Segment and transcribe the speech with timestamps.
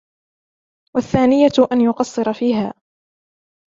[0.95, 2.73] وَالثَّانِيَةُ أَنْ يُقَصِّرَ فِيهَا